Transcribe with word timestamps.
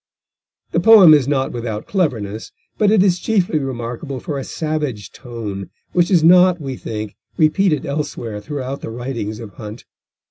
The 0.71 0.79
poem 0.79 1.13
is 1.13 1.27
not 1.27 1.51
without 1.51 1.85
cleverness, 1.85 2.51
but 2.79 2.89
it 2.89 3.03
is 3.03 3.19
chiefly 3.19 3.59
remarkable 3.59 4.19
for 4.19 4.39
a 4.39 4.43
savage 4.43 5.11
tone 5.11 5.69
which 5.93 6.09
is 6.09 6.23
not, 6.23 6.59
we 6.59 6.75
think, 6.75 7.15
repeated 7.37 7.85
elsewhere 7.85 8.41
throughout 8.41 8.81
the 8.81 8.89
writings 8.89 9.39
of 9.39 9.51
Hunt. 9.53 9.85